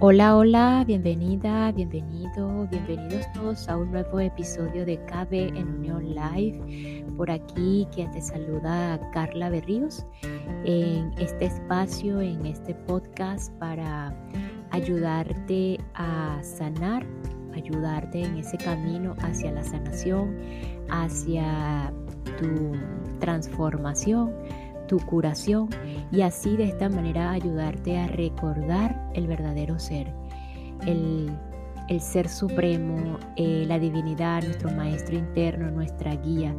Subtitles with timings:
[0.00, 7.04] Hola, hola, bienvenida, bienvenido, bienvenidos todos a un nuevo episodio de KB en Unión Live.
[7.16, 10.06] Por aquí quien te saluda Carla Berríos
[10.64, 14.14] en este espacio, en este podcast para
[14.70, 17.04] ayudarte a sanar,
[17.52, 20.38] ayudarte en ese camino hacia la sanación,
[20.90, 21.92] hacia
[22.38, 22.70] tu
[23.18, 24.32] transformación
[24.88, 25.68] tu curación
[26.10, 30.12] y así de esta manera ayudarte a recordar el verdadero ser,
[30.86, 31.30] el,
[32.00, 36.54] ser supremo, eh, la divinidad, nuestro maestro interno, nuestra guía,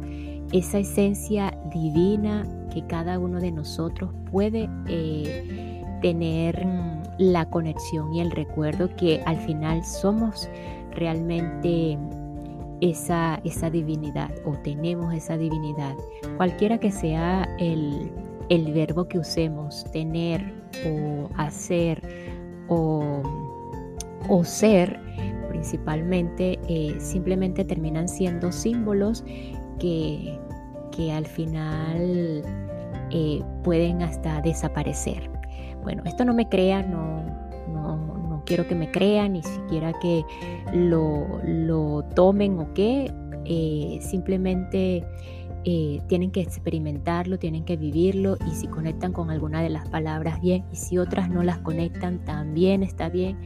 [0.52, 8.20] esa esencia divina que cada uno de nosotros puede eh, tener mm, la conexión y
[8.20, 10.48] el recuerdo que al final somos
[10.92, 11.98] realmente
[12.80, 15.94] esa, esa divinidad o tenemos esa divinidad,
[16.36, 18.10] cualquiera que sea el,
[18.74, 20.52] verbo que usemos, tener
[20.86, 22.02] o hacer
[22.68, 23.22] o,
[24.44, 24.98] ser,
[25.48, 29.24] principalmente, eh, simplemente terminan siendo símbolos
[29.78, 30.38] que,
[30.92, 32.44] que al final
[33.10, 35.30] eh, pueden hasta desaparecer.
[35.82, 37.24] Bueno, esto no me crea, no,
[38.50, 40.24] quiero que me crean, ni siquiera que
[40.74, 45.04] lo, tomen o qué, eh, simplemente
[45.64, 50.40] eh, tienen que experimentarlo, tienen que vivirlo y si conectan con alguna de las palabras
[50.40, 53.38] bien y si otras no las conectan también está bien.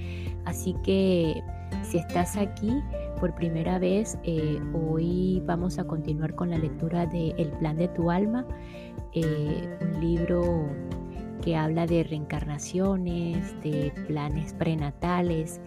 [0.47, 1.43] Así que
[1.83, 2.73] si estás aquí
[3.21, 7.89] por primera vez, eh, hoy vamos a continuar con la lectura de El plan de
[7.89, 8.47] tu alma,
[9.15, 10.71] un libro
[11.45, 15.61] que habla de reencarnaciones, de planes prenatales,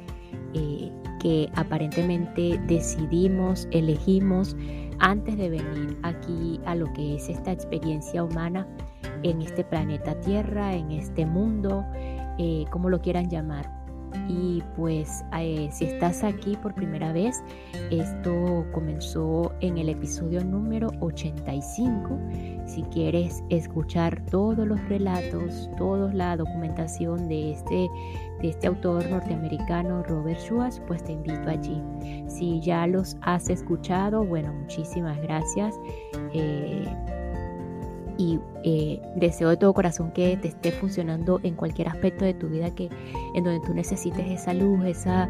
[0.55, 4.55] eh, que aparentemente decidimos, elegimos
[4.97, 8.67] antes de venir aquí a lo que es esta experiencia humana
[9.21, 11.85] en este planeta Tierra, en este mundo,
[12.39, 13.76] eh, como lo quieran llamar.
[14.27, 17.41] Y pues eh, si estás aquí por primera vez,
[17.91, 22.19] esto comenzó en el episodio número 85.
[22.65, 27.87] Si quieres escuchar todos los relatos, toda la documentación de este,
[28.41, 31.81] de este autor norteamericano Robert Schwartz, pues te invito allí.
[32.27, 35.75] Si ya los has escuchado, bueno, muchísimas gracias.
[36.33, 36.85] Eh,
[38.17, 42.47] y eh, deseo de todo corazón que te esté funcionando en cualquier aspecto de tu
[42.47, 42.89] vida que
[43.35, 45.29] en donde tú necesites esa luz, esa,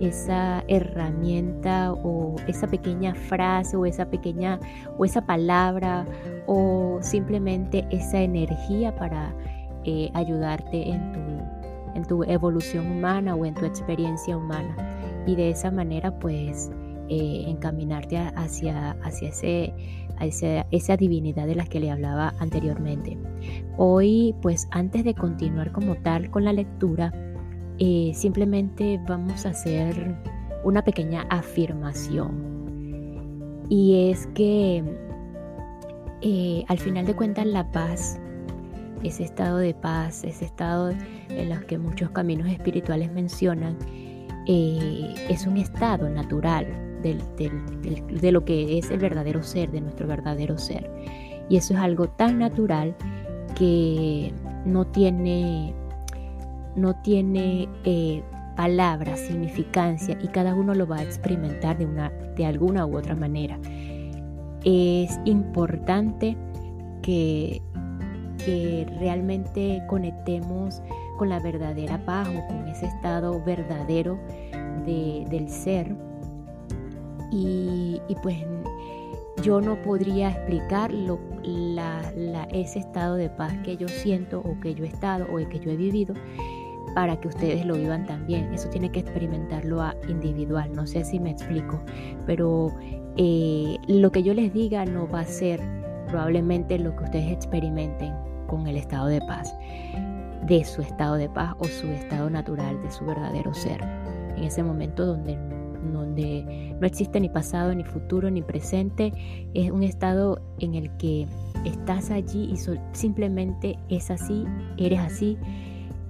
[0.00, 4.60] esa herramienta o esa pequeña frase o esa pequeña
[4.96, 6.06] o esa palabra
[6.46, 9.34] o simplemente esa energía para
[9.84, 11.20] eh, ayudarte en tu,
[11.94, 14.76] en tu evolución humana o en tu experiencia humana.
[15.26, 16.70] Y de esa manera pues
[17.08, 19.72] eh, encaminarte hacia, hacia ese
[20.18, 23.18] a esa, divinidad de la que le hablaba anteriormente.
[23.76, 27.12] Hoy, pues antes de continuar como tal con la lectura,
[27.78, 30.16] eh, simplemente vamos a hacer
[30.64, 32.58] una pequeña afirmación.
[33.68, 34.82] Y es que
[36.22, 38.18] eh, al final de cuentas la paz,
[39.02, 40.90] ese estado de paz, ese estado
[41.28, 43.76] en los que muchos caminos espirituales mencionan,
[44.46, 46.66] eh, es un estado natural,
[47.02, 50.90] de lo que es el verdadero ser, de nuestro verdadero ser.
[51.48, 52.94] Y eso es algo tan natural
[53.54, 54.32] que
[54.64, 55.74] no tiene,
[56.76, 58.22] no tiene eh,
[58.56, 63.14] palabra, significancia y cada uno lo va a experimentar de, una, de alguna u otra
[63.14, 63.58] manera.
[64.64, 66.36] Es importante
[67.02, 67.62] que,
[68.44, 70.82] que realmente conectemos
[71.16, 74.18] con la verdadera paz o con ese estado verdadero
[74.84, 75.94] del ser
[77.30, 78.36] y, pues
[79.42, 80.90] yo no podría explicar
[82.52, 85.70] ese estado de paz que yo siento o que yo he estado o que yo
[85.70, 86.14] he vivido
[86.94, 88.52] para que ustedes lo vivan también.
[88.52, 90.72] Eso tiene que experimentarlo a individual.
[90.72, 91.80] No sé si me explico,
[92.26, 92.74] pero
[93.16, 95.60] eh, lo que yo les diga no va a ser
[96.08, 98.14] probablemente lo que ustedes experimenten
[98.46, 99.54] con el estado de paz,
[100.46, 103.80] de su estado de paz o su estado natural, de su verdadero ser.
[104.36, 105.36] En ese momento donde
[105.92, 109.12] donde no existe ni pasado, ni futuro, ni presente.
[109.54, 111.26] Es un estado en el que
[111.64, 112.56] estás allí y
[112.92, 114.44] simplemente es así,
[114.76, 115.38] eres así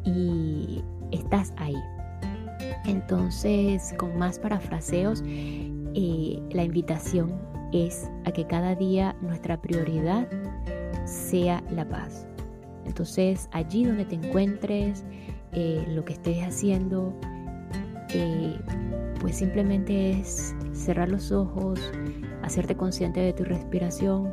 [0.05, 0.83] y
[1.13, 1.77] estás ahí.
[2.85, 7.33] Entonces, con más parafraseos, eh, la invitación
[7.73, 10.27] es a que cada día nuestra prioridad
[11.05, 12.27] sea la paz.
[12.87, 15.05] Entonces, allí donde te encuentres,
[15.53, 17.13] eh, lo que estés haciendo,
[18.11, 18.57] eh,
[19.21, 21.81] pues simplemente es cerrar los ojos,
[22.43, 24.33] hacerte consciente de tu respiración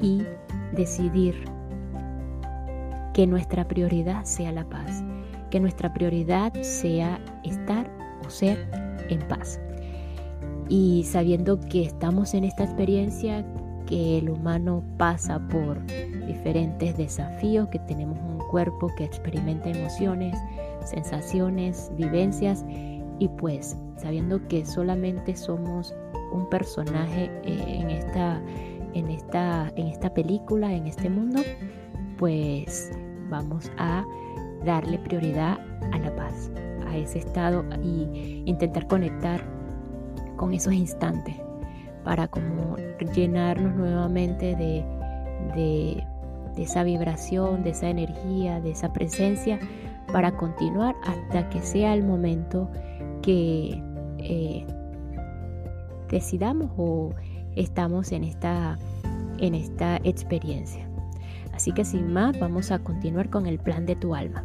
[0.00, 0.22] y
[0.72, 1.34] decidir
[3.12, 5.02] que nuestra prioridad sea la paz,
[5.50, 7.90] que nuestra prioridad sea estar
[8.26, 8.68] o ser
[9.08, 9.60] en paz.
[10.68, 13.44] Y sabiendo que estamos en esta experiencia,
[13.86, 15.84] que el humano pasa por
[16.26, 20.36] diferentes desafíos, que tenemos un cuerpo que experimenta emociones,
[20.84, 22.64] sensaciones, vivencias,
[23.18, 25.94] y pues sabiendo que solamente somos
[26.32, 28.42] un personaje eh, en, esta,
[28.94, 31.40] en, esta, en esta película, en este mundo,
[32.18, 32.92] pues
[33.30, 34.04] vamos a
[34.64, 35.58] darle prioridad
[35.92, 36.50] a la paz,
[36.86, 39.44] a ese estado y intentar conectar
[40.36, 41.36] con esos instantes
[42.04, 42.76] para como
[43.14, 44.84] llenarnos nuevamente de,
[45.54, 46.04] de,
[46.56, 49.58] esa vibración, de esa energía, de esa presencia
[50.12, 52.70] para continuar hasta que sea el momento
[53.24, 53.82] que
[54.18, 54.66] eh,
[56.10, 57.14] decidamos o
[57.56, 58.78] estamos en esta,
[59.38, 60.88] en esta experiencia.
[61.54, 64.44] Así que sin más, vamos a continuar con el plan de tu alma.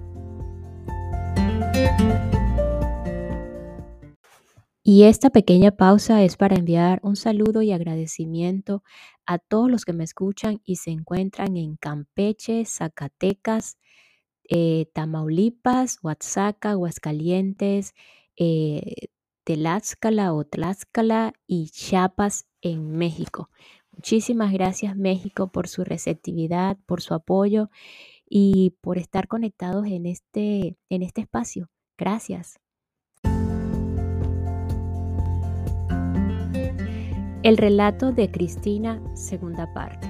[4.82, 8.82] Y esta pequeña pausa es para enviar un saludo y agradecimiento
[9.26, 13.78] a todos los que me escuchan y se encuentran en Campeche, Zacatecas,
[14.50, 17.94] eh, Tamaulipas, Oaxaca, Aguascalientes,
[18.40, 19.10] eh,
[19.44, 23.50] Tlaxcala o Tlaxcala y Chiapas en México.
[23.92, 27.70] Muchísimas gracias México por su receptividad, por su apoyo
[28.28, 31.70] y por estar conectados en este, en este espacio.
[31.98, 32.60] Gracias.
[37.42, 40.08] El relato de Cristina, segunda parte.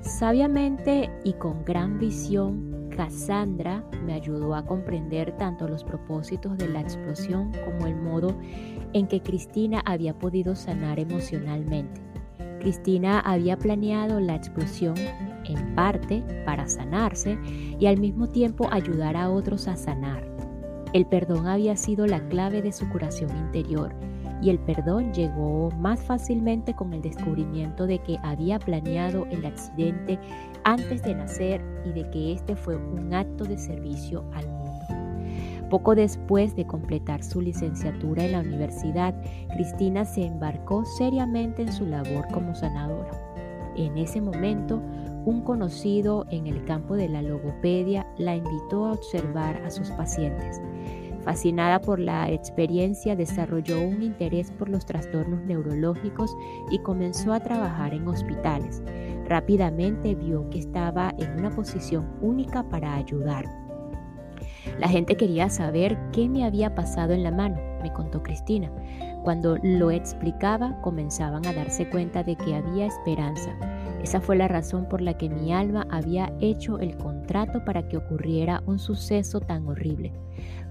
[0.00, 6.80] Sabiamente y con gran visión, Cassandra me ayudó a comprender tanto los propósitos de la
[6.80, 8.34] explosión como el modo
[8.94, 12.00] en que Cristina había podido sanar emocionalmente.
[12.60, 14.94] Cristina había planeado la explosión
[15.44, 17.38] en parte para sanarse
[17.78, 20.26] y al mismo tiempo ayudar a otros a sanar.
[20.92, 23.94] El perdón había sido la clave de su curación interior
[24.42, 30.18] y el perdón llegó más fácilmente con el descubrimiento de que había planeado el accidente
[30.66, 34.84] antes de nacer y de que este fue un acto de servicio al mundo.
[35.70, 39.14] Poco después de completar su licenciatura en la universidad,
[39.54, 43.12] Cristina se embarcó seriamente en su labor como sanadora.
[43.76, 44.82] En ese momento,
[45.24, 50.60] un conocido en el campo de la logopedia la invitó a observar a sus pacientes.
[51.22, 56.36] Fascinada por la experiencia, desarrolló un interés por los trastornos neurológicos
[56.70, 58.82] y comenzó a trabajar en hospitales.
[59.28, 63.44] Rápidamente vio que estaba en una posición única para ayudar.
[64.78, 68.70] La gente quería saber qué me había pasado en la mano, me contó Cristina.
[69.24, 73.50] Cuando lo explicaba, comenzaban a darse cuenta de que había esperanza.
[74.02, 77.96] Esa fue la razón por la que mi alma había hecho el contrato para que
[77.96, 80.12] ocurriera un suceso tan horrible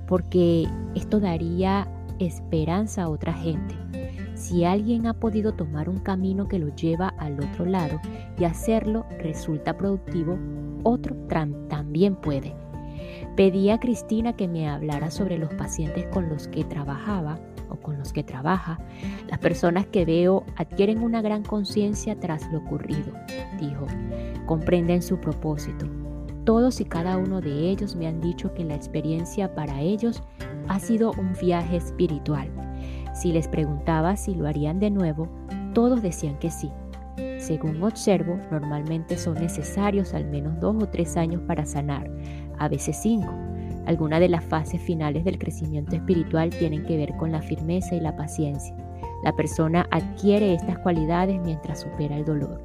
[0.07, 1.87] porque esto daría
[2.19, 3.75] esperanza a otra gente.
[4.35, 7.99] Si alguien ha podido tomar un camino que lo lleva al otro lado
[8.37, 10.37] y hacerlo resulta productivo,
[10.83, 11.15] otro
[11.69, 12.53] también puede.
[13.35, 17.39] Pedí a Cristina que me hablara sobre los pacientes con los que trabajaba
[17.69, 18.79] o con los que trabaja.
[19.27, 23.13] Las personas que veo adquieren una gran conciencia tras lo ocurrido,
[23.59, 23.87] dijo.
[24.45, 25.87] Comprenden su propósito,
[26.45, 30.21] todos y cada uno de ellos me han dicho que la experiencia para ellos
[30.67, 32.49] ha sido un viaje espiritual.
[33.15, 35.29] Si les preguntaba si lo harían de nuevo,
[35.73, 36.69] todos decían que sí.
[37.37, 42.09] Según observo, normalmente son necesarios al menos dos o tres años para sanar,
[42.59, 43.33] a veces cinco.
[43.85, 48.01] Algunas de las fases finales del crecimiento espiritual tienen que ver con la firmeza y
[48.01, 48.75] la paciencia.
[49.23, 52.61] La persona adquiere estas cualidades mientras supera el dolor.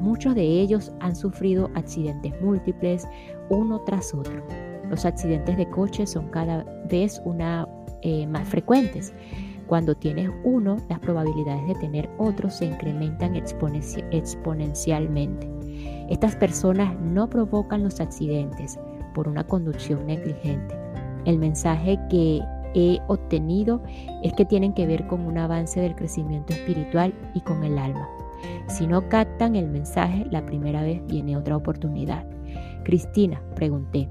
[0.00, 3.08] Muchos de ellos han sufrido accidentes múltiples,
[3.48, 4.42] uno tras otro.
[4.88, 7.66] Los accidentes de coche son cada vez una,
[8.02, 9.12] eh, más frecuentes.
[9.70, 15.48] Cuando tienes uno, las probabilidades de tener otro se incrementan exponencialmente.
[16.08, 18.80] Estas personas no provocan los accidentes
[19.14, 20.74] por una conducción negligente.
[21.24, 22.40] El mensaje que
[22.74, 23.80] he obtenido
[24.24, 28.08] es que tienen que ver con un avance del crecimiento espiritual y con el alma.
[28.66, 32.26] Si no captan el mensaje la primera vez, viene otra oportunidad.
[32.82, 34.08] Cristina, pregunté,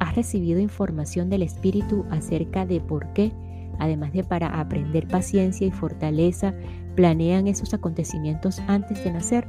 [0.00, 3.32] ¿has recibido información del Espíritu acerca de por qué,
[3.78, 6.54] además de para aprender paciencia y fortaleza,
[6.94, 9.48] planean esos acontecimientos antes de nacer?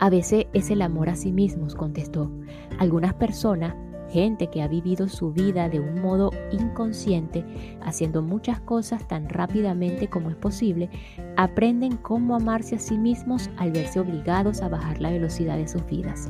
[0.00, 2.30] A veces es el amor a sí mismos, contestó.
[2.78, 3.74] Algunas personas
[4.08, 7.44] gente que ha vivido su vida de un modo inconsciente,
[7.82, 10.90] haciendo muchas cosas tan rápidamente como es posible,
[11.36, 15.84] aprenden cómo amarse a sí mismos al verse obligados a bajar la velocidad de sus
[15.86, 16.28] vidas.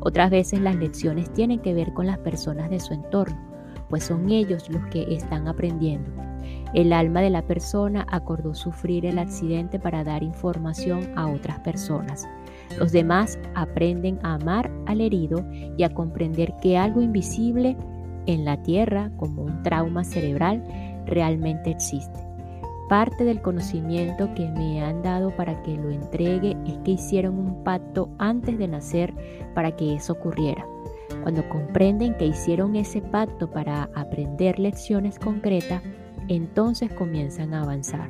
[0.00, 3.51] Otras veces las lecciones tienen que ver con las personas de su entorno.
[3.92, 6.10] Pues son ellos los que están aprendiendo.
[6.72, 12.26] El alma de la persona acordó sufrir el accidente para dar información a otras personas.
[12.78, 15.44] Los demás aprenden a amar al herido
[15.76, 17.76] y a comprender que algo invisible
[18.24, 20.64] en la tierra, como un trauma cerebral,
[21.04, 22.18] realmente existe.
[22.88, 27.62] Parte del conocimiento que me han dado para que lo entregue es que hicieron un
[27.62, 29.12] pacto antes de nacer
[29.54, 30.71] para que eso ocurriera.
[31.22, 35.82] Cuando comprenden que hicieron ese pacto para aprender lecciones concretas,
[36.28, 38.08] entonces comienzan a avanzar.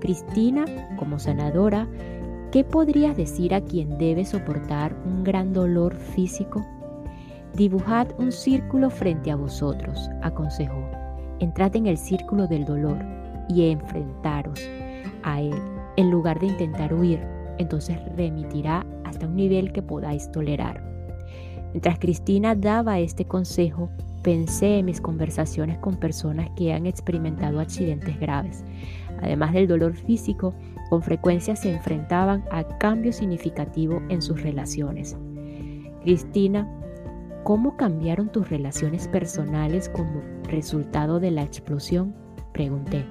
[0.00, 0.64] Cristina,
[0.96, 1.86] como sanadora,
[2.50, 6.66] ¿qué podrías decir a quien debe soportar un gran dolor físico?
[7.54, 10.88] Dibujad un círculo frente a vosotros, aconsejó.
[11.38, 12.98] Entrad en el círculo del dolor
[13.48, 14.60] y enfrentaros
[15.22, 15.54] a él
[15.96, 17.20] en lugar de intentar huir.
[17.58, 20.91] Entonces remitirá hasta un nivel que podáis tolerar.
[21.72, 23.90] Mientras Cristina daba este consejo,
[24.22, 28.64] pensé en mis conversaciones con personas que han experimentado accidentes graves.
[29.22, 30.54] Además del dolor físico,
[30.90, 35.16] con frecuencia se enfrentaban a cambios significativos en sus relaciones.
[36.02, 36.68] Cristina,
[37.44, 42.14] ¿cómo cambiaron tus relaciones personales como resultado de la explosión?
[42.52, 43.06] Pregunté.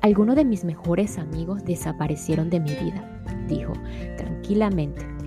[0.00, 3.72] Algunos de mis mejores amigos desaparecieron de mi vida, dijo
[4.16, 5.17] tranquilamente.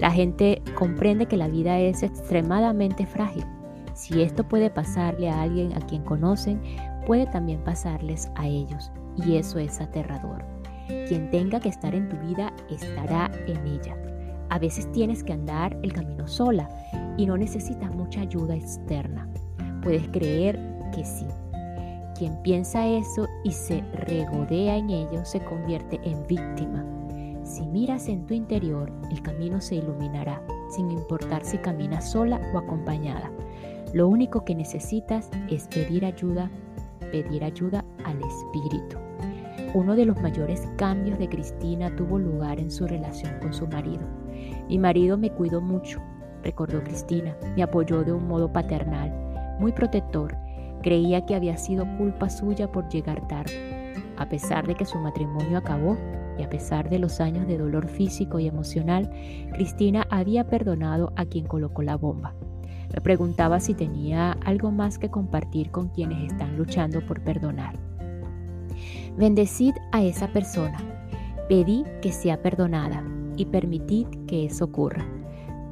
[0.00, 3.44] La gente comprende que la vida es extremadamente frágil.
[3.92, 6.62] Si esto puede pasarle a alguien a quien conocen,
[7.06, 8.90] puede también pasarles a ellos.
[9.16, 10.42] Y eso es aterrador.
[11.06, 13.94] Quien tenga que estar en tu vida estará en ella.
[14.48, 16.70] A veces tienes que andar el camino sola
[17.18, 19.28] y no necesitas mucha ayuda externa.
[19.82, 20.58] Puedes creer
[20.94, 21.26] que sí.
[22.16, 26.84] Quien piensa eso y se regodea en ello se convierte en víctima
[27.50, 32.58] si miras en tu interior, el camino se iluminará, sin importar si caminas sola o
[32.58, 33.28] acompañada.
[33.92, 36.48] Lo único que necesitas es pedir ayuda,
[37.10, 38.98] pedir ayuda al Espíritu.
[39.74, 44.06] Uno de los mayores cambios de Cristina tuvo lugar en su relación con su marido.
[44.68, 46.00] Mi marido me cuidó mucho,
[46.44, 49.12] recordó Cristina, me apoyó de un modo paternal,
[49.58, 50.36] muy protector.
[50.82, 53.92] Creía que había sido culpa suya por llegar tarde.
[54.16, 55.96] A pesar de que su matrimonio acabó,
[56.42, 59.10] a pesar de los años de dolor físico y emocional,
[59.52, 62.34] Cristina había perdonado a quien colocó la bomba.
[62.92, 67.76] Me preguntaba si tenía algo más que compartir con quienes están luchando por perdonar.
[69.16, 70.78] Bendecid a esa persona,
[71.48, 73.04] pedí que sea perdonada
[73.36, 75.06] y permitid que eso ocurra.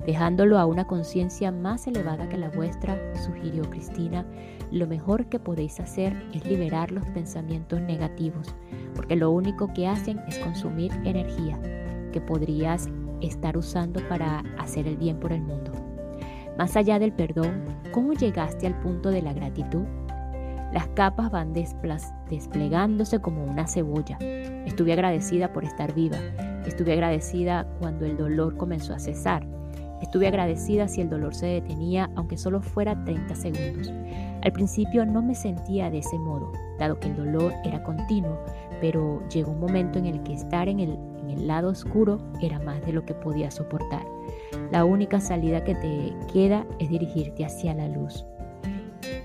[0.06, 4.24] Dejándolo a una conciencia más elevada que la vuestra, sugirió Cristina,
[4.70, 8.54] lo mejor que podéis hacer es liberar los pensamientos negativos,
[8.98, 11.56] porque lo único que hacen es consumir energía
[12.12, 12.88] que podrías
[13.20, 15.70] estar usando para hacer el bien por el mundo.
[16.58, 17.62] Más allá del perdón,
[17.92, 19.84] ¿cómo llegaste al punto de la gratitud?
[20.72, 24.18] Las capas van desplegándose como una cebolla.
[24.66, 26.18] Estuve agradecida por estar viva.
[26.66, 29.46] Estuve agradecida cuando el dolor comenzó a cesar.
[30.02, 33.92] Estuve agradecida si el dolor se detenía, aunque solo fuera 30 segundos.
[34.42, 38.38] Al principio no me sentía de ese modo, dado que el dolor era continuo,
[38.80, 42.58] pero llegó un momento en el que estar en el, en el lado oscuro era
[42.60, 44.06] más de lo que podía soportar.
[44.70, 48.24] La única salida que te queda es dirigirte hacia la luz.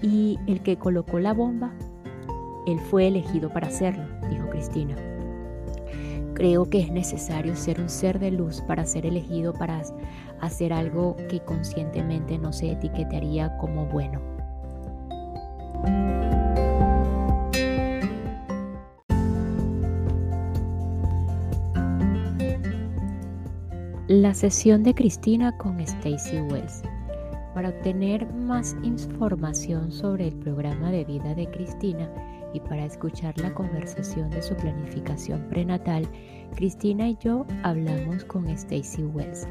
[0.01, 1.74] Y el que colocó la bomba,
[2.67, 4.95] él fue elegido para hacerlo, dijo Cristina.
[6.33, 9.81] Creo que es necesario ser un ser de luz para ser elegido para
[10.41, 14.19] hacer algo que conscientemente no se etiquetaría como bueno.
[24.22, 26.84] La sesión de Cristina con Stacy Wells.
[27.55, 32.08] Para obtener más información sobre el programa de vida de Cristina
[32.53, 36.08] y para escuchar la conversación de su planificación prenatal,
[36.55, 39.48] Cristina y yo hablamos con Stacy Wells.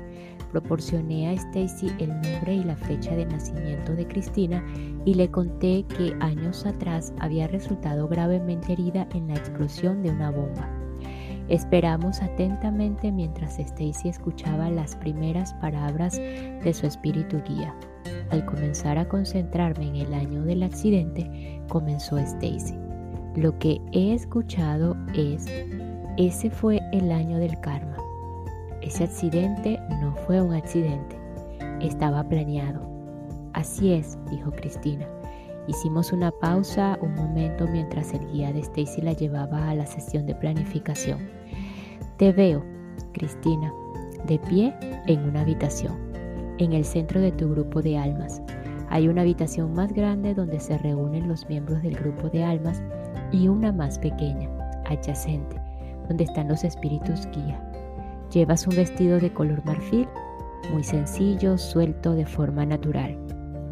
[0.53, 4.65] Proporcioné a Stacy el nombre y la fecha de nacimiento de Cristina
[5.05, 10.31] y le conté que años atrás había resultado gravemente herida en la explosión de una
[10.31, 10.82] bomba.
[11.53, 17.75] Esperamos atentamente mientras Stacy escuchaba las primeras palabras de su espíritu guía.
[18.31, 22.75] Al comenzar a concentrarme en el año del accidente, comenzó Stacy.
[23.37, 25.45] Lo que he escuchado es,
[26.17, 27.99] ese fue el año del karma.
[28.81, 31.19] Ese accidente no fue un accidente,
[31.83, 32.81] estaba planeado.
[33.53, 35.07] Así es, dijo Cristina.
[35.69, 40.27] Hicimos una pausa un momento mientras el guía de Stacy la llevaba a la sesión
[40.27, 41.21] de planificación.
[42.17, 42.65] Te veo,
[43.13, 43.73] Cristina,
[44.27, 44.75] de pie
[45.07, 45.97] en una habitación,
[46.59, 48.43] en el centro de tu grupo de almas.
[48.91, 52.83] Hay una habitación más grande donde se reúnen los miembros del grupo de almas
[53.31, 54.51] y una más pequeña,
[54.87, 55.57] adyacente,
[56.09, 57.73] donde están los espíritus guía.
[58.33, 60.09] Llevas un vestido de color marfil,
[60.73, 63.17] muy sencillo, suelto de forma natural.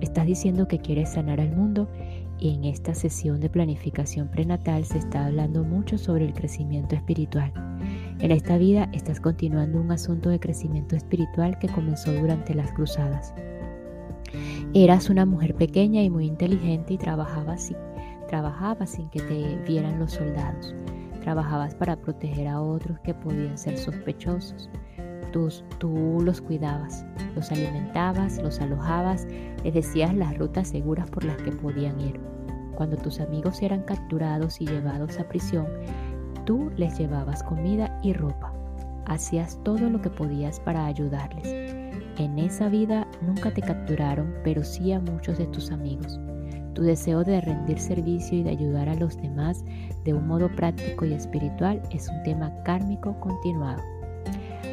[0.01, 1.89] Estás diciendo que quieres sanar al mundo
[2.39, 7.53] y en esta sesión de planificación prenatal se está hablando mucho sobre el crecimiento espiritual.
[8.19, 13.35] En esta vida estás continuando un asunto de crecimiento espiritual que comenzó durante las cruzadas.
[14.73, 17.77] Eras una mujer pequeña y muy inteligente y trabajabas sin,
[18.29, 20.75] trabajabas sin que te vieran los soldados.
[21.21, 24.71] Trabajabas para proteger a otros que podían ser sospechosos.
[25.33, 29.27] Tú, los cuidabas, los alimentabas, los alojabas,
[29.63, 32.21] les decías las rutas seguras por las que podían ir.
[32.75, 35.67] Cuando tus amigos eran capturados y llevados a prisión,
[36.45, 38.53] tú les llevabas comida y ropa.
[39.07, 41.47] Hacías todo lo que podías para ayudarles.
[42.19, 46.19] En esa vida nunca te capturaron, pero sí a muchos de tus amigos.
[46.75, 49.65] Tu deseo de rendir servicio y de ayudar a los demás
[50.05, 54.00] de un modo práctico y espiritual es un tema kármico continuado.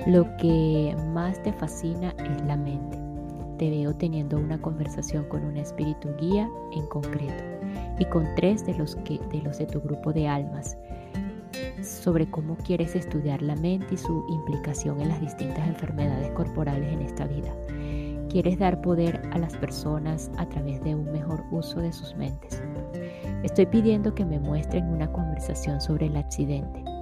[0.07, 2.97] Lo que más te fascina es la mente.
[3.57, 7.43] Te veo teniendo una conversación con un espíritu guía en concreto
[7.99, 10.77] y con tres de los, de tu grupo de almas
[11.81, 17.01] sobre cómo quieres estudiar la mente y su implicación en las distintas enfermedades corporales en
[17.01, 17.53] esta vida.
[18.29, 22.63] Quieres dar poder a las personas a través de un mejor uso de sus mentes.
[23.43, 26.96] Estoy pidiendo que me muestren una conversación sobre el accidente.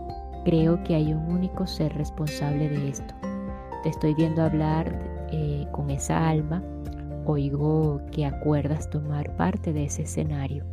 [0.46, 3.16] Creo que hay un único ser responsable de esto.
[3.82, 6.64] Te estoy viendo hablar eh, con esa alma.
[7.26, 10.64] Oigo que acuerdas tomar parte de ese escenario.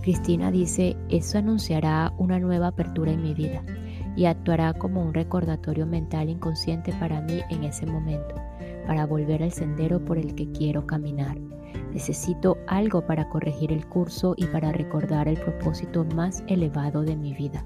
[0.00, 3.62] Cristina dice, eso anunciará una nueva apertura en mi vida
[4.16, 8.36] y actuará como un recordatorio mental inconsciente para mí en ese momento,
[8.86, 11.38] para volver al sendero por el que quiero caminar.
[11.92, 17.34] Necesito algo para corregir el curso y para recordar el propósito más elevado de mi
[17.34, 17.62] vida.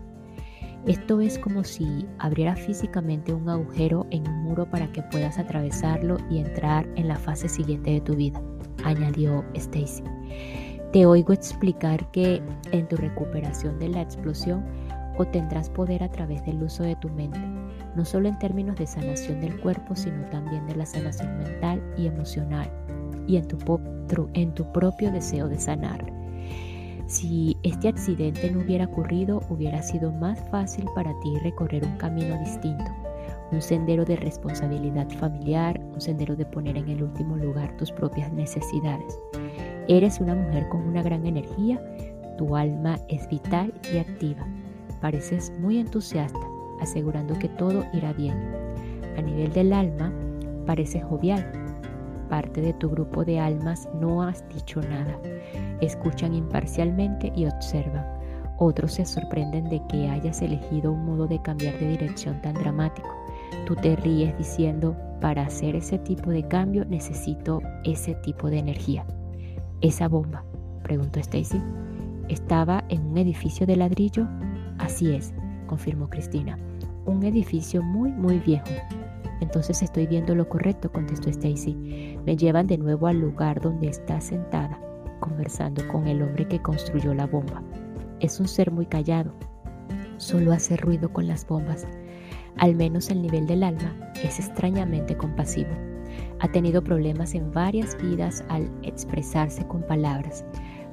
[0.86, 6.18] Esto es como si abriera físicamente un agujero en un muro para que puedas atravesarlo
[6.30, 8.42] y entrar en la fase siguiente de tu vida,
[8.84, 10.04] añadió Stacy.
[10.92, 14.62] Te oigo explicar que en tu recuperación de la explosión
[15.16, 17.40] obtendrás poder a través del uso de tu mente,
[17.96, 22.08] no solo en términos de sanación del cuerpo, sino también de la sanación mental y
[22.08, 22.70] emocional,
[23.26, 23.56] y en tu,
[24.34, 26.04] en tu propio deseo de sanar.
[27.06, 32.38] Si este accidente no hubiera ocurrido, hubiera sido más fácil para ti recorrer un camino
[32.38, 32.84] distinto,
[33.52, 38.32] un sendero de responsabilidad familiar, un sendero de poner en el último lugar tus propias
[38.32, 39.18] necesidades.
[39.86, 41.80] Eres una mujer con una gran energía,
[42.38, 44.46] tu alma es vital y activa.
[45.00, 46.40] Pareces muy entusiasta,
[46.80, 48.36] asegurando que todo irá bien.
[49.18, 50.10] A nivel del alma,
[50.64, 51.63] pareces jovial.
[52.34, 55.16] Parte de tu grupo de almas no has dicho nada.
[55.80, 58.04] Escuchan imparcialmente y observan.
[58.58, 63.08] Otros se sorprenden de que hayas elegido un modo de cambiar de dirección tan dramático.
[63.66, 69.06] Tú te ríes diciendo, para hacer ese tipo de cambio necesito ese tipo de energía.
[69.80, 70.44] ¿Esa bomba?
[70.82, 71.62] preguntó Stacy.
[72.28, 74.26] ¿Estaba en un edificio de ladrillo?
[74.78, 75.32] Así es,
[75.68, 76.58] confirmó Cristina.
[77.06, 78.66] Un edificio muy, muy viejo.
[79.44, 82.16] Entonces estoy viendo lo correcto, contestó Stacy.
[82.24, 84.80] Me llevan de nuevo al lugar donde está sentada,
[85.20, 87.62] conversando con el hombre que construyó la bomba.
[88.20, 89.34] Es un ser muy callado.
[90.16, 91.86] Solo hace ruido con las bombas.
[92.56, 95.72] Al menos el nivel del alma es extrañamente compasivo.
[96.40, 100.42] Ha tenido problemas en varias vidas al expresarse con palabras,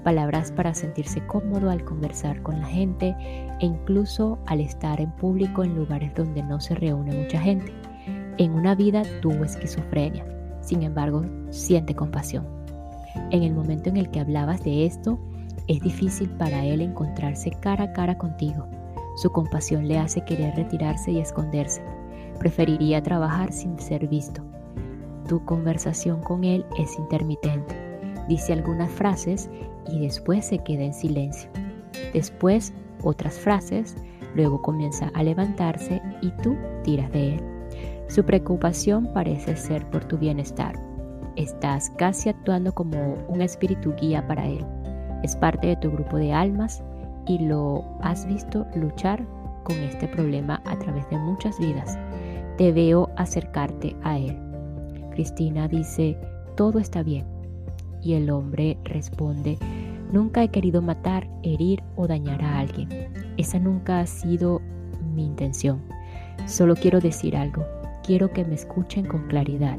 [0.04, 3.16] palabras para sentirse cómodo al conversar con la gente
[3.62, 7.72] e incluso al estar en público en lugares donde no se reúne mucha gente.
[8.38, 10.26] En una vida tuvo esquizofrenia,
[10.62, 12.48] sin embargo siente compasión.
[13.32, 15.20] En el momento en el que hablabas de esto,
[15.68, 18.68] es difícil para él encontrarse cara a cara contigo.
[19.18, 21.84] Su compasión le hace querer retirarse y esconderse.
[22.40, 24.42] Preferiría trabajar sin ser visto
[25.32, 27.74] tu conversación con él es intermitente.
[28.28, 29.50] Dice algunas frases
[29.90, 31.50] y después se queda en silencio.
[32.14, 33.96] Después otras frases,
[34.36, 37.61] luego comienza a levantarse y tú tiras de él.
[38.12, 40.76] Su preocupación parece ser por tu bienestar.
[41.38, 44.66] Estás casi actuando como un espíritu guía para él.
[45.24, 46.84] Es parte de tu grupo de almas
[47.26, 49.26] y lo has visto luchar
[49.64, 51.98] con este problema a través de muchas vidas.
[52.58, 54.38] Te veo acercarte a él.
[55.12, 56.18] Cristina dice,
[56.58, 57.26] todo está bien.
[58.02, 59.58] Y el hombre responde,
[60.12, 62.90] nunca he querido matar, herir o dañar a alguien.
[63.38, 64.60] Esa nunca ha sido
[65.16, 65.82] mi intención.
[66.46, 67.64] Solo quiero decir algo.
[68.04, 69.78] Quiero que me escuchen con claridad.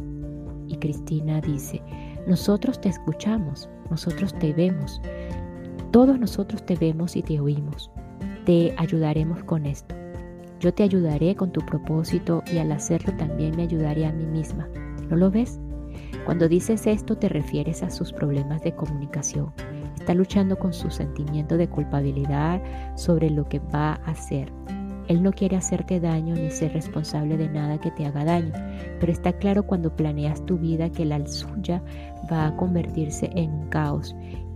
[0.68, 1.82] Y Cristina dice,
[2.26, 5.00] Nosotros te escuchamos, nosotros te vemos,
[5.92, 7.90] todos nosotros te vemos y te oímos.
[8.46, 9.94] Te ayudaremos con esto.
[10.58, 14.68] Yo te ayudaré con tu propósito y al hacerlo también me ayudaré a mí misma.
[15.10, 15.60] ¿No lo ves?
[16.24, 19.52] Cuando dices esto te refieres a sus problemas de comunicación.
[19.98, 22.62] Está luchando con su sentimiento de culpabilidad
[22.96, 24.50] sobre lo que va a hacer.
[25.08, 28.52] Él no quiere hacerte daño ni ser responsable de nada que te haga daño,
[29.00, 31.82] pero está claro cuando planeas tu vida que la suya
[32.30, 34.14] va a convertirse en un caos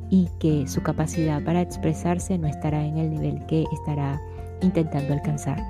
[0.08, 4.20] y que su capacidad para expresarse no estará en el nivel que estará
[4.62, 5.62] intentando alcanzar.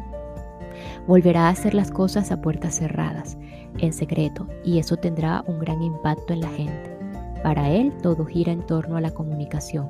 [1.07, 3.39] Volverá a hacer las cosas a puertas cerradas,
[3.79, 6.97] en secreto, y eso tendrá un gran impacto en la gente.
[7.43, 9.89] Para él todo gira en torno a la comunicación.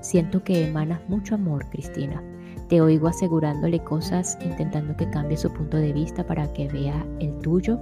[0.00, 2.22] Siento que emanas mucho amor, Cristina.
[2.68, 7.38] Te oigo asegurándole cosas, intentando que cambie su punto de vista para que vea el
[7.38, 7.78] tuyo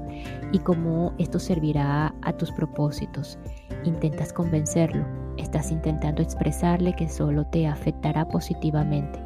[0.52, 3.36] y cómo esto servirá a tus propósitos.
[3.82, 5.04] Intentas convencerlo,
[5.38, 9.18] estás intentando expresarle que solo te afectará positivamente.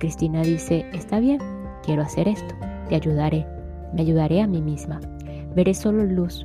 [0.00, 1.38] Cristina dice, está bien,
[1.84, 2.52] quiero hacer esto,
[2.88, 3.46] te ayudaré,
[3.94, 5.00] me ayudaré a mí misma,
[5.54, 6.44] veré solo luz.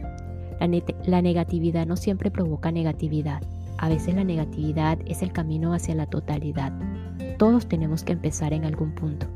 [0.59, 0.69] La,
[1.05, 3.41] la negatividad no siempre provoca negatividad,
[3.79, 6.71] a veces la negatividad es el camino hacia la totalidad.
[7.37, 9.27] Todos tenemos que empezar en algún punto.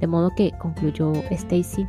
[0.00, 1.86] De modo que, concluyó Stacy,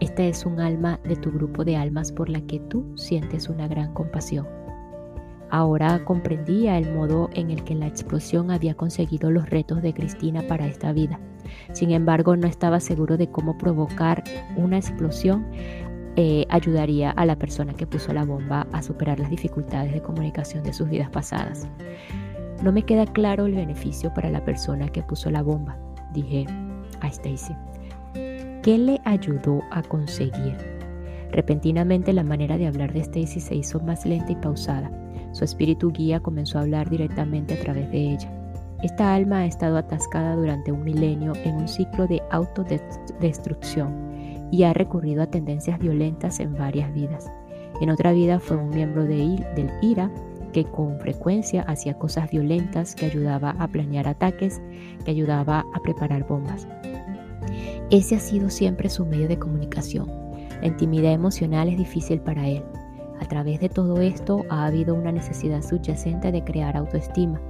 [0.00, 3.66] esta es un alma de tu grupo de almas por la que tú sientes una
[3.66, 4.46] gran compasión.
[5.50, 10.42] Ahora comprendía el modo en el que la explosión había conseguido los retos de Cristina
[10.42, 11.18] para esta vida.
[11.72, 14.22] Sin embargo, no estaba seguro de cómo provocar
[14.56, 15.46] una explosión
[16.16, 20.64] eh, ayudaría a la persona que puso la bomba a superar las dificultades de comunicación
[20.64, 21.66] de sus vidas pasadas.
[22.62, 25.78] No me queda claro el beneficio para la persona que puso la bomba,
[26.12, 26.44] dije
[27.00, 27.54] a Stacy.
[28.62, 30.56] ¿Qué le ayudó a conseguir?
[31.30, 34.90] Repentinamente la manera de hablar de Stacy se hizo más lenta y pausada.
[35.32, 38.32] Su espíritu guía comenzó a hablar directamente a través de ella.
[38.82, 44.72] Esta alma ha estado atascada durante un milenio en un ciclo de autodestrucción y ha
[44.72, 47.30] recurrido a tendencias violentas en varias vidas.
[47.80, 50.10] En otra vida fue un miembro de, del IRA
[50.52, 54.60] que con frecuencia hacía cosas violentas, que ayudaba a planear ataques,
[55.04, 56.66] que ayudaba a preparar bombas.
[57.90, 60.10] Ese ha sido siempre su medio de comunicación.
[60.60, 62.62] La intimidad emocional es difícil para él.
[63.20, 67.40] A través de todo esto ha habido una necesidad subyacente de crear autoestima.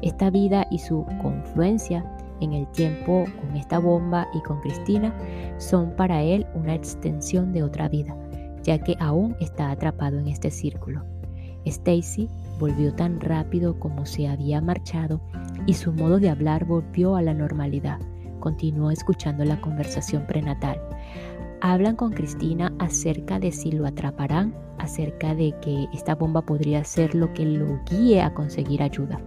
[0.00, 2.04] Esta vida y su confluencia
[2.40, 5.14] en el tiempo con esta bomba y con Cristina
[5.58, 8.16] son para él una extensión de otra vida,
[8.62, 11.11] ya que aún está atrapado en este círculo.
[11.64, 15.20] Stacy volvió tan rápido como se había marchado
[15.66, 18.00] y su modo de hablar volvió a la normalidad.
[18.40, 20.80] Continuó escuchando la conversación prenatal.
[21.60, 27.14] Hablan con Cristina acerca de si lo atraparán, acerca de que esta bomba podría ser
[27.14, 29.20] lo que lo guíe a conseguir ayuda.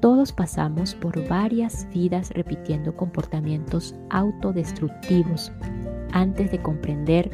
[0.00, 5.52] Todos pasamos por varias vidas repitiendo comportamientos autodestructivos
[6.12, 7.30] antes de comprender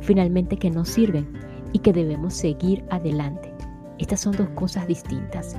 [0.00, 3.52] finalmente que no sirven y que debemos seguir adelante.
[3.98, 5.56] Estas son dos cosas distintas.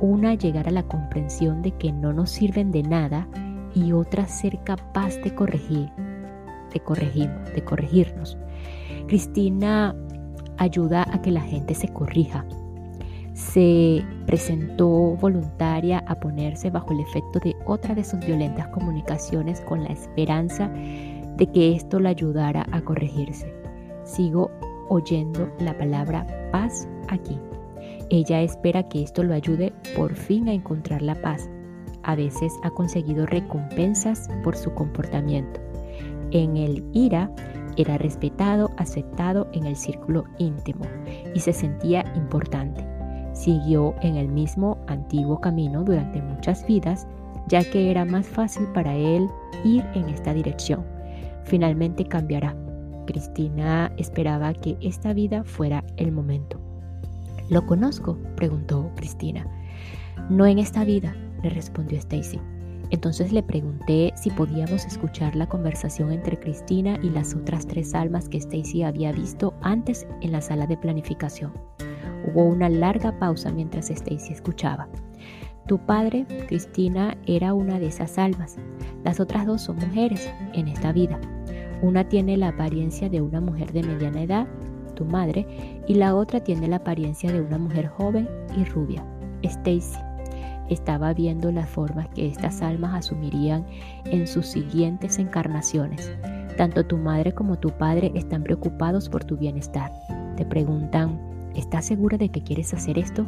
[0.00, 3.28] Una, llegar a la comprensión de que no nos sirven de nada
[3.74, 5.90] y otra, ser capaz de corregir,
[6.72, 8.36] de corregir, de corregirnos.
[9.06, 9.94] Cristina
[10.58, 12.44] ayuda a que la gente se corrija,
[13.34, 19.84] se presentó voluntaria a ponerse bajo el efecto de otra de sus violentas comunicaciones con
[19.84, 23.52] la esperanza de que esto la ayudara a corregirse.
[24.04, 24.50] Sigo
[24.88, 27.38] oyendo la palabra paz aquí.
[28.10, 31.48] Ella espera que esto lo ayude por fin a encontrar la paz.
[32.02, 35.60] A veces ha conseguido recompensas por su comportamiento.
[36.30, 37.30] En el ira
[37.76, 40.84] era respetado, aceptado en el círculo íntimo
[41.34, 42.84] y se sentía importante.
[43.32, 47.06] Siguió en el mismo antiguo camino durante muchas vidas,
[47.48, 49.26] ya que era más fácil para él
[49.64, 50.84] ir en esta dirección.
[51.44, 52.54] Finalmente cambiará.
[53.04, 56.60] Cristina esperaba que esta vida fuera el momento.
[57.48, 58.16] ¿Lo conozco?
[58.36, 59.46] preguntó Cristina.
[60.30, 62.40] No en esta vida, le respondió Stacy.
[62.90, 68.28] Entonces le pregunté si podíamos escuchar la conversación entre Cristina y las otras tres almas
[68.28, 71.52] que Stacy había visto antes en la sala de planificación.
[72.26, 74.88] Hubo una larga pausa mientras Stacy escuchaba.
[75.66, 78.56] Tu padre, Cristina, era una de esas almas.
[79.04, 81.18] Las otras dos son mujeres en esta vida.
[81.82, 84.46] Una tiene la apariencia de una mujer de mediana edad,
[84.94, 85.44] tu madre,
[85.88, 89.04] y la otra tiene la apariencia de una mujer joven y rubia,
[89.42, 89.98] Stacy.
[90.70, 93.66] Estaba viendo las formas que estas almas asumirían
[94.04, 96.12] en sus siguientes encarnaciones.
[96.56, 99.92] Tanto tu madre como tu padre están preocupados por tu bienestar.
[100.36, 101.18] Te preguntan
[101.56, 103.26] ¿estás segura de que quieres hacer esto?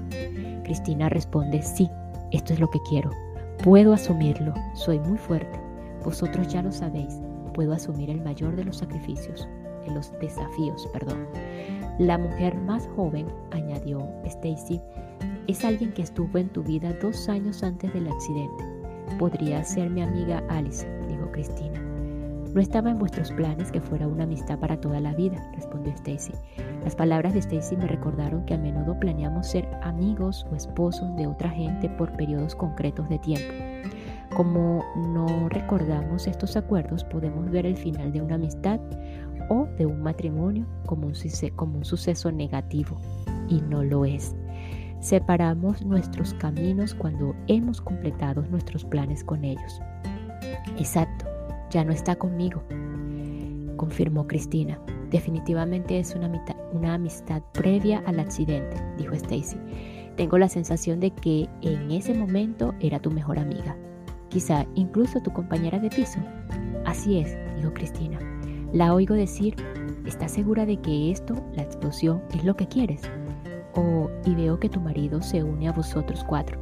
[0.63, 1.91] Cristina responde, sí,
[2.31, 3.11] esto es lo que quiero.
[3.63, 5.59] Puedo asumirlo, soy muy fuerte.
[6.05, 7.21] Vosotros ya lo sabéis,
[7.55, 9.49] puedo asumir el mayor de los sacrificios,
[9.87, 11.27] de los desafíos, perdón.
[11.99, 14.81] La mujer más joven, añadió Stacy,
[15.47, 18.65] es alguien que estuvo en tu vida dos años antes del accidente.
[19.19, 21.81] Podría ser mi amiga Alice, dijo Cristina.
[22.55, 26.33] No estaba en vuestros planes que fuera una amistad para toda la vida, respondió Stacy.
[26.85, 31.27] Las palabras de Stacy me recordaron que a menudo planeamos ser amigos o esposos de
[31.27, 33.64] otra gente por periodos concretos de tiempo.
[34.35, 38.81] Como no recordamos estos acuerdos, podemos ver el final de una amistad
[39.49, 42.97] o de un matrimonio como un, suceso negativo,
[43.49, 44.35] y no lo es.
[44.99, 49.81] Separamos nuestros caminos cuando hemos completado nuestros planes con ellos.
[50.79, 51.27] Exacto,
[51.71, 52.65] ya no está conmigo,
[53.77, 54.81] confirmó Cristina.
[55.11, 56.29] Definitivamente es una,
[56.73, 59.59] una amistad previa al accidente, dijo Stacy.
[60.17, 63.77] Tengo la sensación de que en ese momento era tu mejor amiga,
[64.35, 66.19] quizá incluso tu compañera de piso.
[66.85, 68.19] Así es, dijo Cristina.
[68.73, 69.55] La oigo decir,
[70.05, 73.03] ¿estás segura de que esto, la explosión, es lo que quieres?
[73.77, 76.59] Oh, y veo que tu marido se une a vosotros cuatro.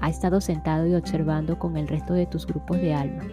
[0.00, 3.24] Ha estado sentado y observando con el resto de tus grupos de alma.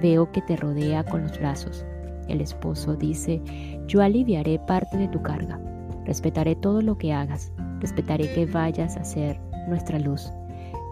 [0.00, 1.84] Veo que te rodea con los brazos.
[2.28, 3.42] El esposo dice,
[3.88, 5.60] yo aliviaré parte de tu carga,
[6.04, 7.50] respetaré todo lo que hagas,
[7.80, 10.32] respetaré que vayas a ser nuestra luz.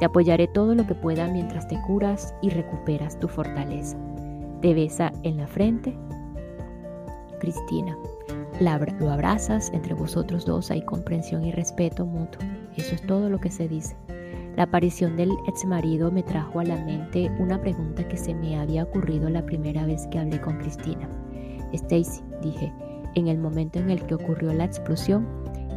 [0.00, 3.98] Te apoyaré todo lo que pueda mientras te curas y recuperas tu fortaleza.
[4.62, 5.94] Te besa en la frente.
[7.38, 7.96] Cristina,
[8.60, 12.42] lo abrazas, entre vosotros dos hay comprensión y respeto mutuo.
[12.76, 13.94] Eso es todo lo que se dice.
[14.56, 18.58] La aparición del ex marido me trajo a la mente una pregunta que se me
[18.58, 21.08] había ocurrido la primera vez que hablé con Cristina.
[21.72, 22.72] Stacy, dije,
[23.14, 25.26] en el momento en el que ocurrió la explosión,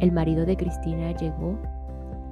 [0.00, 1.58] el marido de Cristina llegó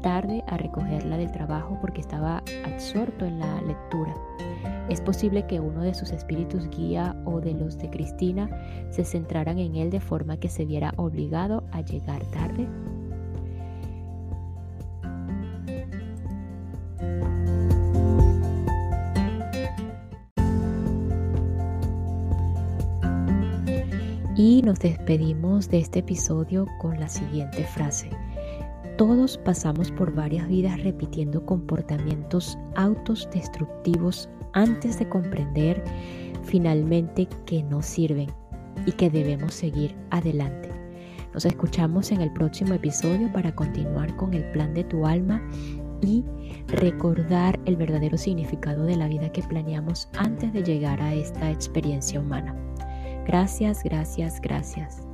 [0.03, 4.15] tarde a recogerla del trabajo porque estaba absorto en la lectura.
[4.89, 8.51] Es posible que uno de sus espíritus guía o de los de Cristina
[8.91, 12.69] se centraran en él de forma que se viera obligado a llegar tarde.
[24.37, 28.11] Y nos despedimos de este episodio con la siguiente frase.
[28.97, 35.83] Todos pasamos por varias vidas repitiendo comportamientos autodestructivos antes de comprender
[36.45, 38.31] finalmente que no sirven
[38.87, 40.69] y que debemos seguir adelante.
[41.33, 45.41] Nos escuchamos en el próximo episodio para continuar con el plan de tu alma
[46.03, 46.25] y
[46.69, 52.21] recordar el verdadero significado de la vida que planeamos antes de llegar a esta experiencia
[52.21, 52.55] humana.
[53.25, 55.07] Gracias, gracias, gracias.